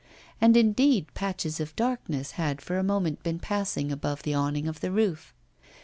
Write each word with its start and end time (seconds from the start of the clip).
And, 0.41 0.57
indeed, 0.57 1.13
patches 1.13 1.59
of 1.59 1.75
darkness 1.75 2.31
had 2.31 2.59
for 2.59 2.79
a 2.79 2.83
moment 2.83 3.21
been 3.21 3.37
passing 3.37 3.91
above 3.91 4.23
the 4.23 4.33
awning 4.33 4.67
of 4.67 4.79
the 4.79 4.89
roof. 4.91 5.31